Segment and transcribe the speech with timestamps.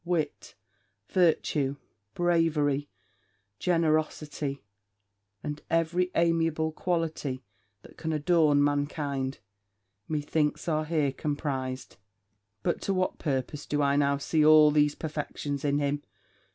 [0.03, 0.55] wit
[1.09, 1.75] virtue
[2.15, 2.89] bravery
[3.59, 4.59] generosity
[5.43, 7.43] and every amiable quality
[7.83, 9.37] that can adorn mankind,
[10.07, 11.97] methinks are here comprized.
[12.63, 16.01] 'But to what purpose do I now see all these perfections in him?'